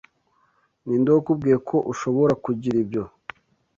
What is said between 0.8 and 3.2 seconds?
Ninde wakubwiye ko ushobora kugira ibyo?